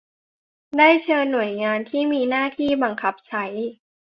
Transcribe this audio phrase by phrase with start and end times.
[0.77, 3.45] ได้เชิญหน่วยงานที่มีหน้าที่บังคับใช้